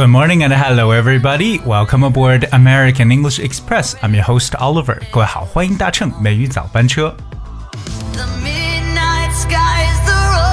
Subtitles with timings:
[0.00, 1.60] Good morning and hello everybody.
[1.64, 3.94] Welcome aboard American English Express.
[4.02, 4.98] I'm your host Oliver.
[5.10, 7.14] 各位好，欢迎搭乘美语早班车。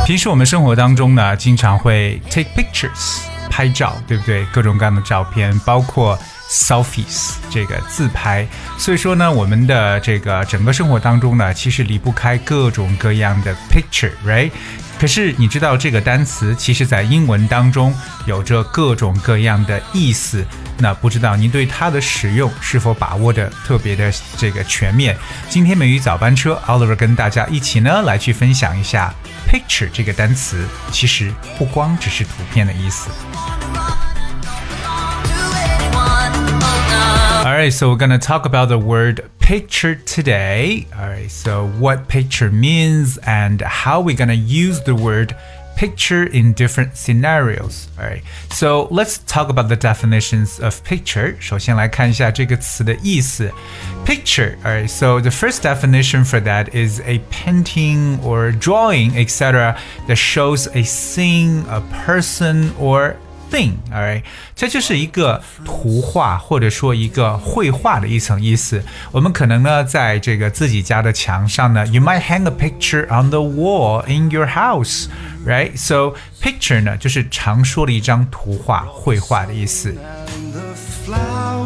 [0.05, 4.45] 平时我们生活当中呢，经常会 take pictures 拍照，对不对？
[4.47, 6.17] 各种各样的照片，包括
[6.48, 8.46] Selfies 这个自拍。
[8.78, 14.50] 所以说呢，我们的这个整个生活当中呢，其实离不开各种各样的 picture，right？
[14.98, 17.94] 可是你知道这个单词其实在英文当中
[18.26, 20.44] 有着各种各样的意思，
[20.78, 25.16] 那不知道您对它的使用是否把握的特别的这个全面？
[25.48, 29.14] 今天美语早班车，Oliver 跟大家一起呢来去分享一下
[29.48, 33.08] picture 这个单词，其实不光只是图片的意思。
[37.58, 40.88] Alright, so we're gonna talk about the word picture today.
[40.94, 45.36] Alright, so what picture means and how we're gonna use the word
[45.75, 47.89] picture in different scenarios.
[47.99, 51.36] Alright, so let's talk about the definitions of picture.
[51.41, 53.52] 首先来看一下这个词的意思。
[54.05, 54.55] Picture.
[54.63, 59.75] Alright, so the first definition for that is a painting or drawing, etc.,
[60.08, 63.16] that shows a scene, a person, or
[63.52, 64.23] thing，alright，
[64.55, 68.83] 这就是一个图画或者说一个绘画的一层意思。
[69.11, 79.95] 我们可能呢，在这个自己家的墙上呢，you might hang a picture on the wall in your house，right？So picture 呢，就是常说的一张图画、绘画的意思。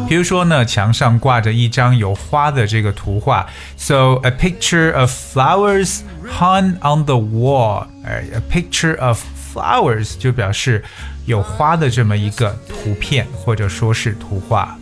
[0.08, 10.82] 比如说呢，墙上挂着一张有花的这个图画，so a picture of flowers hung on the wall，哎，a picture of flowers 就表示
[11.26, 14.76] 有花的这么一个图片或者说是图画。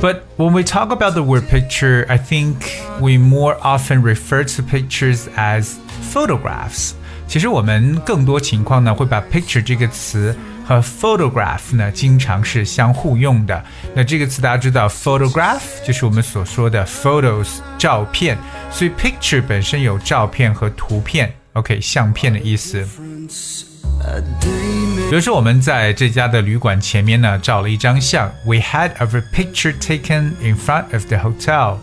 [0.00, 2.56] But when we talk about the word picture, I think
[3.00, 5.72] we more often refer to pictures as
[6.12, 6.92] photographs.
[7.26, 10.36] 其实我们更多情况呢，会把 picture 这个词
[10.66, 13.64] 和 photograph 呢，经常是相互用的。
[13.94, 18.36] 那这个词大家知道，photograph 就是我们所说的 photos 照片，
[18.70, 21.34] 所以 picture 本身有照片和图片。
[21.54, 22.86] OK，相片的意思。
[25.08, 28.30] 比如说，我们在这家的旅馆前面呢，照了一张相。
[28.44, 31.78] We had our picture taken in front of the hotel.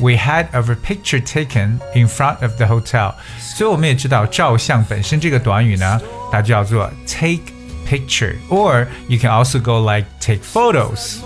[0.00, 3.14] We had our picture taken in front of the hotel.
[3.38, 6.00] 所以我们也知道，照相本身这个短语呢，
[6.30, 7.42] 它叫做 take
[7.88, 11.18] picture，or you can also go like take photos。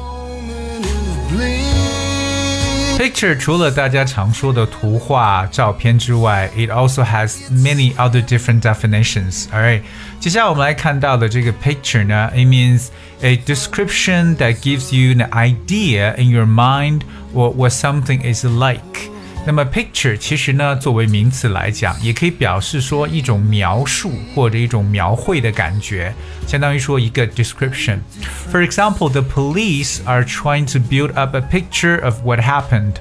[3.01, 9.45] Picture 除了大家常说的图画、照片之外，it also has many other different definitions.
[9.53, 9.83] Alright，
[10.19, 12.89] 接下来我们来看到的这个 picture 呢，it means
[13.21, 17.03] a description that gives you an idea in your mind
[17.33, 19.10] what what something is like.
[19.47, 26.13] 那么 picture 其实呢，作为名词来讲，也可以表示说一种描述或者一种描绘的感觉，
[26.47, 32.95] 相当于说一个 description。For example, the police are trying to build up a picture of what happened.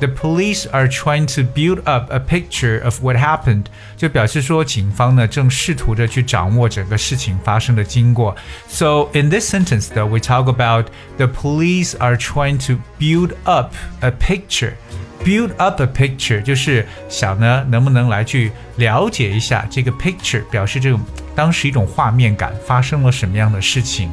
[0.00, 3.64] The police are trying to build up a picture of what happened，
[3.96, 8.36] 就表示说警方呢正试图着去掌握整个事情发生的经过。
[8.68, 14.12] So in this sentence, though, we talk about the police are trying to build up a
[14.12, 14.74] picture.
[15.23, 20.99] Build up a picture 就是想呢，能不能来去了解一下这个 picture，表示这种
[21.33, 24.11] 当时一种画面感，发生了什么样的事情。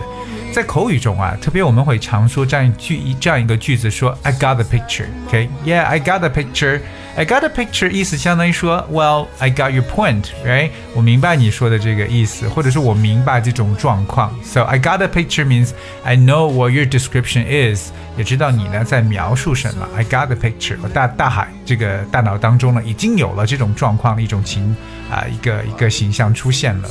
[0.51, 5.05] 在口语中啊，特别我们会常说这样一句这样一个句子说 I got the picture.
[5.27, 6.81] Okay, yeah, I got the picture.
[7.15, 10.69] I got a picture 意思相当于说，Well, I got your point, right？
[10.93, 14.33] 我明白你说的这个意思，或者是我明白这种状况。
[14.43, 15.71] So I got a picture means
[16.03, 19.85] I know what your description is，也知道你呢在描述什么。
[19.97, 24.75] I got the picture，我大大海这个大脑当中呢已经有了这种状况的一种情
[25.09, 26.89] 啊、呃、一个一个形象出现了。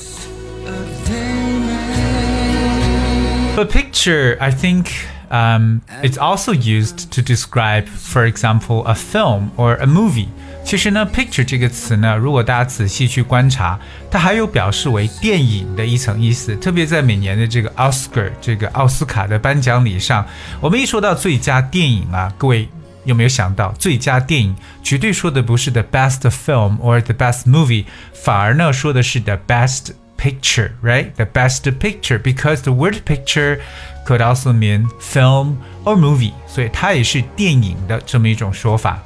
[3.56, 4.86] A picture, I think.
[5.32, 10.28] Um, it's also used to describe, for example, a film or a movie.
[10.64, 13.78] 其实呢，picture 这个词呢，如果大家仔细去观察，
[14.10, 16.54] 它还有表示为电影的一层意思。
[16.56, 20.26] 特别在每年的这个 Oscar 这个奥斯卡的颁奖礼上，
[20.60, 22.68] 我们一说到最佳电影啊，各位
[23.04, 31.14] 有没有想到，最佳电影绝对说的不是 the best film or the best movie，反而呢说的是 the best picture, right?
[31.16, 33.60] The best picture because the word picture
[34.06, 38.98] could also mean film or movie，所以它也是电影的这么一种说法。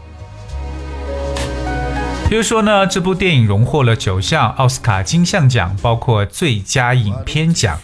[2.29, 7.79] 比如说呢，这部电影荣获了九项奥斯卡金像奖，包括最佳影片奖。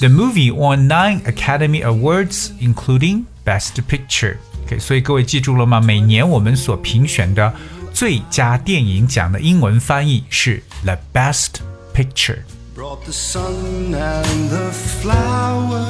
[0.00, 4.38] The movie won nine Academy Awards, including Best Picture.
[4.66, 5.80] OK，所以各位记住了吗？
[5.80, 7.54] 每年我们所评选的
[7.92, 11.60] 最佳电影奖的英文翻译是 The Best
[11.94, 12.38] Picture。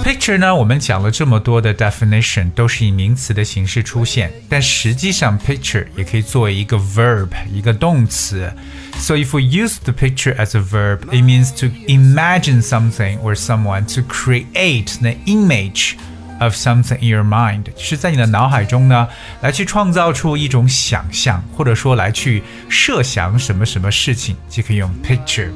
[0.04, 8.52] Picture 呢，我们讲了这么多的 definition 都是以名词的形式出现，但实际上 picture 也可以作为一个 verb，一个动词。
[8.96, 13.84] So if we use the picture as a verb, it means to imagine something or someone
[13.94, 15.94] to create the image
[16.40, 19.08] of something in your mind，是在你的脑海中呢，
[19.40, 25.50] 来去创造出一种想象，或者说来去设想什么什么事情，就可以用 picture。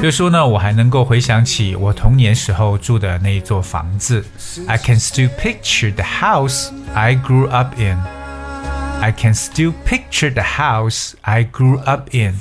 [0.00, 4.24] 比如说呢，我还能够回想起我童年时候住的那一座房子。
[4.66, 7.98] I can still picture the house I grew up in.
[9.00, 12.38] I can still picture the house I grew up in.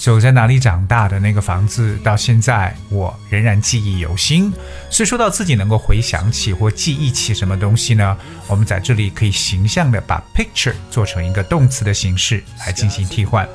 [0.00, 4.52] 就在哪里长大的那个房子，到现在我仍然记忆犹新。
[4.90, 8.16] 所以说到自己能够回想起或记忆起什么东西呢？
[8.46, 13.48] 我们在这里可以形象的把 picture 做成一个动词的形式来进行替换。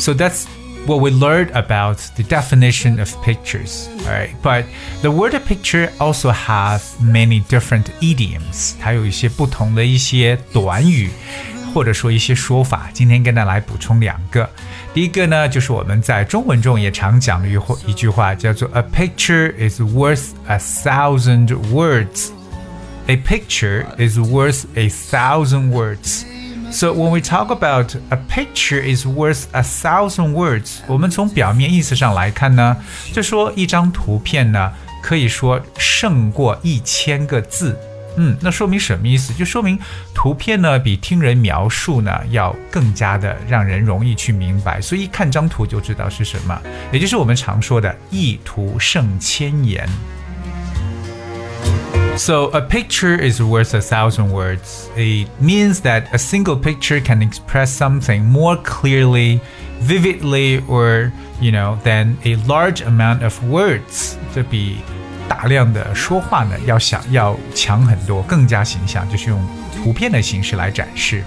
[0.00, 0.46] So that's
[0.86, 3.88] what we learned about the definition of pictures.
[4.00, 4.64] All right, but
[5.00, 8.74] the word picture also have many different idioms.
[8.80, 11.10] 它有一些不同的一些短语，
[11.72, 12.90] 或者说一些说法。
[12.92, 14.50] 今天跟大家来补充两个。
[14.92, 22.30] 第一个呢，就是我们在中文中也常讲的一话一句话，叫做 "A picture is worth a thousand words."
[23.06, 26.24] A picture is worth a thousand words.
[26.71, 32.77] So when we talk about a picture is worth a thousand words，我们从表面意思上来看呢，
[33.11, 34.71] 就说一张图片呢，
[35.01, 37.77] 可以说胜过一千个字。
[38.17, 39.33] 嗯，那说明什么意思？
[39.33, 39.77] 就说明
[40.13, 46.61] 图片呢比听人描述呢要更加的让人容易去明白，所以看张图就知道是什么，
[46.91, 49.87] 也就是我们常说的“一图胜千言”。
[52.18, 54.88] So a picture is worth a thousand words.
[54.96, 59.40] It means that a single picture can express something more clearly,
[59.80, 64.16] vividly, or you know, than a large amount of words.
[64.32, 64.78] 这比
[65.28, 71.24] 大量的说话呢要想要强很多，更加形象，就是用图片的形式来展示。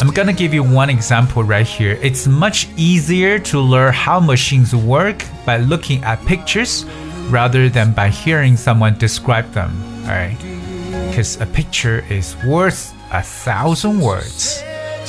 [0.00, 1.98] I'm gonna give you one example right here.
[2.00, 6.84] It's much easier to learn how machines work by looking at pictures
[7.30, 9.70] rather than by hearing someone describe them.
[10.06, 10.36] Alright,
[11.10, 14.60] because a picture is worth a thousand words.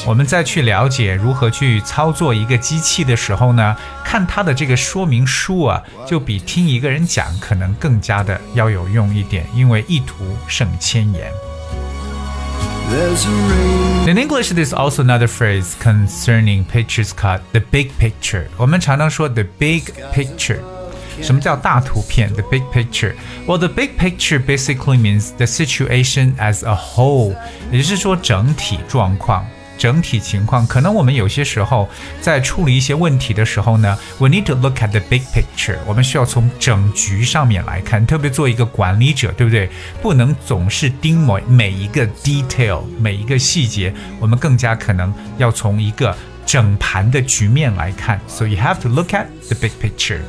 [0.08, 3.76] 我们再去了解如何去操作一个机器的时候呢，
[4.06, 11.30] 看它的这个说明书啊，就比听一个人讲可能更加的要有用一点，因为一图胜千言。
[14.08, 18.46] In English, there's also another phrase concerning pictures called the big picture.
[18.58, 20.60] 我们常常说 the big picture.
[21.23, 23.15] 什么叫大图片？The big picture.
[23.47, 27.35] Well, the big picture basically means the situation as a whole，
[27.71, 29.47] 也就是说整体状况。
[29.77, 31.89] 整体情况，可能我们有些时候
[32.21, 35.77] 在处理一些问题的时候呢，we need to look at the big picture。
[35.85, 39.69] 我们需要从整局上面来看，特别做一个管理者，对不对？
[40.01, 46.17] 不能总是盯某每一个 detail，每一个细节，我们更加可能要从一个
[46.47, 48.21] 整盘的局面来看。
[48.29, 50.21] So you have to look at the big picture.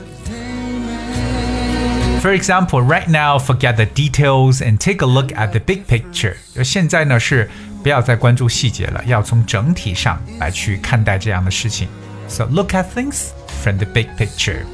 [2.25, 6.37] For example, right now, forget the details and take a look at the big picture.
[6.63, 7.49] 现在呢是
[7.83, 11.89] 不要再关注细节了，要从整体上来去看待这样的事情。
[12.29, 13.29] So look at things
[13.63, 14.65] from the big picture.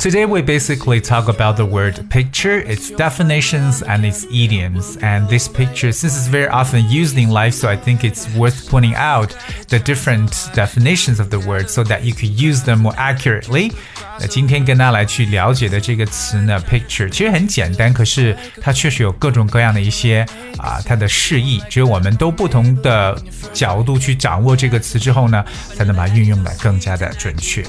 [0.00, 4.96] Today we basically talk about the word picture, its definitions and its idioms.
[5.02, 8.68] And this picture, since it's very often used in life, so I think it's worth
[8.70, 9.34] pointing out
[9.68, 13.72] the different definitions of the word so that you could use them more accurately.
[14.18, 20.24] 那今天跟大家来去了解的这个词呢，picture 其实很简单，可是它确实有各种各样的一些
[20.56, 21.60] 啊它的释义。
[21.68, 23.20] 只有我们都不同的
[23.52, 25.44] 角度去掌握这个词之后呢，
[25.74, 27.64] 才能把它运用的更加的准确。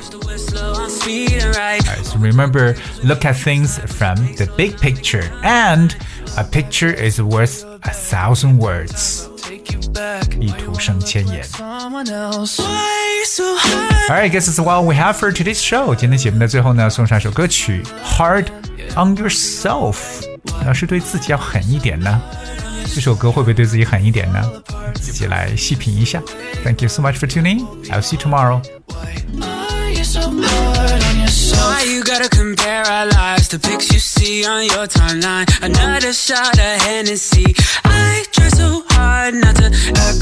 [2.21, 5.95] Alright, so remember, look at things from the big picture, and
[6.37, 9.27] a picture is worth a thousand words.
[10.39, 11.43] 一图胜千言。
[11.57, 12.21] Alright,
[14.09, 15.95] I guess that's all we have for today's show.
[15.95, 17.81] 今天节目的最后呢，送上一首歌曲《
[18.17, 18.45] Hard
[18.95, 19.95] on Yourself》。
[20.67, 22.21] 要是对自己要狠一点呢？
[22.93, 24.43] 这首歌会不会对自己狠一点呢？
[24.93, 26.21] 自己来细品一下。
[26.63, 27.65] Thank you so much for tuning.
[27.89, 28.61] I'll see you tomorrow.
[31.32, 35.48] Why you gotta compare our lives to pics you see on your timeline?
[35.62, 37.54] Another shot of Hennessy.
[37.84, 38.81] I try so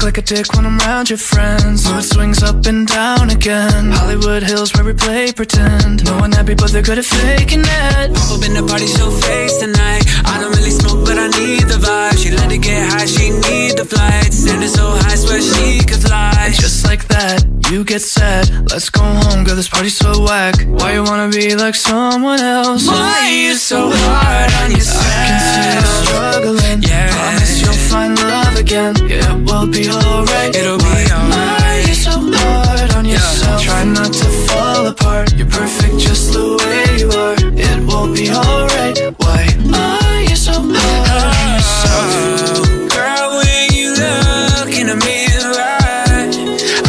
[0.01, 1.89] act like a dick when I'm around your friends.
[1.89, 3.91] Mood swings up and down again.
[3.91, 6.05] Hollywood Hills where we play pretend.
[6.05, 8.13] No one happy, but they're good at faking it.
[8.13, 10.03] Pop up in the party, show face tonight.
[10.25, 12.17] I don't really smoke, but I need the vibe.
[12.17, 14.33] She let it get high, she need the flight.
[14.33, 16.33] Standing so high, swear she could fly.
[16.39, 18.49] And just like that, you get sad.
[18.71, 19.55] Let's go home, girl.
[19.55, 20.55] This party's so whack.
[20.65, 22.87] Why you wanna be like someone else?
[22.87, 25.05] Why you so hard on yourself?
[25.05, 26.79] I can see you struggling.
[26.89, 27.11] Yeah.
[27.11, 28.93] Promise you'll find love again.
[29.09, 30.55] It will be alright.
[30.55, 31.87] It'll be Why alright.
[31.87, 33.61] you so hard on yourself?
[33.61, 35.33] Try not to fall apart.
[35.33, 37.35] You're perfect just the way you are.
[37.57, 38.97] It will be alright.
[39.19, 42.09] Why are you so hard on yourself?
[42.57, 45.81] Oh, girl, when you look in the mirror,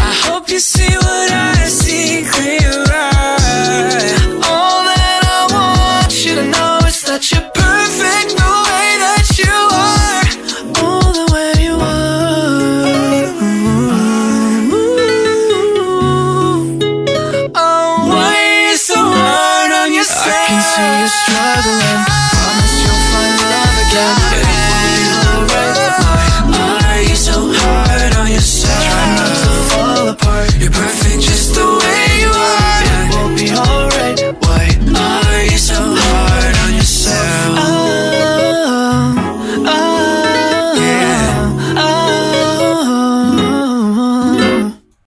[0.09, 1.32] I hope you see what